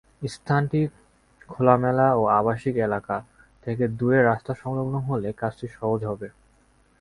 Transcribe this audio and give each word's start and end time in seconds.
স্থানটি 0.31 0.81
খোলামেলা 1.49 2.07
ও 2.15 2.23
আবাসিক 2.39 2.75
এলাকা 2.87 3.15
থেকে 3.63 3.83
দূরে 3.97 4.19
রাস্তাসংলগ্ন 4.21 4.95
হলে 5.07 5.29
কাজটি 5.41 5.67
সহজ 5.77 5.99
হবে। 6.09 6.27